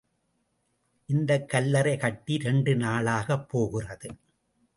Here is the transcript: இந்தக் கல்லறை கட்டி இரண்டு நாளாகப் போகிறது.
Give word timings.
இந்தக் 1.09 1.49
கல்லறை 1.49 1.97
கட்டி 1.97 2.33
இரண்டு 2.33 2.75
நாளாகப் 2.75 3.49
போகிறது. 3.49 4.09